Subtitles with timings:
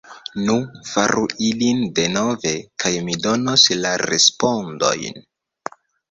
[0.45, 0.53] Nu,
[0.91, 2.53] faru ilin denove
[2.83, 5.21] kaj mi donos la respondojn.